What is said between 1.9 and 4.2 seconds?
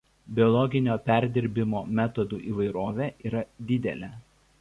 metodų įvairovė yra didelė.